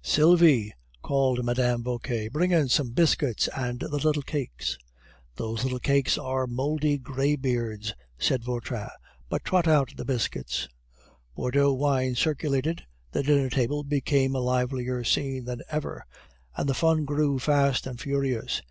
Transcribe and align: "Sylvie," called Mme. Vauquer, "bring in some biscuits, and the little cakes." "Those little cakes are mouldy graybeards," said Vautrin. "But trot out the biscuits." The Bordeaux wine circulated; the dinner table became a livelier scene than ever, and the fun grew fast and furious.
"Sylvie," 0.00 0.72
called 1.02 1.44
Mme. 1.44 1.82
Vauquer, 1.82 2.30
"bring 2.30 2.52
in 2.52 2.70
some 2.70 2.92
biscuits, 2.92 3.48
and 3.54 3.80
the 3.80 3.98
little 3.98 4.22
cakes." 4.22 4.78
"Those 5.36 5.62
little 5.62 5.78
cakes 5.78 6.16
are 6.16 6.46
mouldy 6.46 6.96
graybeards," 6.96 7.92
said 8.18 8.42
Vautrin. 8.44 8.88
"But 9.28 9.44
trot 9.44 9.68
out 9.68 9.92
the 9.94 10.06
biscuits." 10.06 10.68
The 10.96 11.08
Bordeaux 11.34 11.74
wine 11.74 12.14
circulated; 12.14 12.86
the 13.12 13.22
dinner 13.22 13.50
table 13.50 13.82
became 13.84 14.34
a 14.34 14.38
livelier 14.40 15.04
scene 15.04 15.44
than 15.44 15.60
ever, 15.70 16.06
and 16.56 16.66
the 16.66 16.72
fun 16.72 17.04
grew 17.04 17.38
fast 17.38 17.86
and 17.86 18.00
furious. 18.00 18.62